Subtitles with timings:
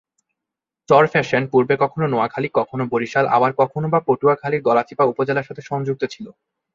[0.89, 6.25] চরফ্যাশন পূর্বে কখনো নোয়াখালী কখনো বরিশাল আবার কখনো বা পটুয়াখালীর গলাচিপা উপজেলার সাথে সংযুক্ত ছিল।